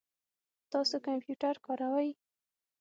تاسو 0.71 0.95
کمپیوټر 1.07 1.55
کاروئ؟ 1.65 2.09